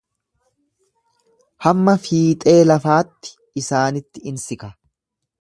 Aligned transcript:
Hamma 1.65 1.95
fiixee 2.07 2.57
lafaatti 2.71 3.37
isaanitti 3.63 4.27
in 4.33 4.43
sika. 4.49 4.73